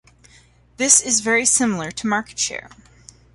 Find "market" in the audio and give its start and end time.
2.07-2.39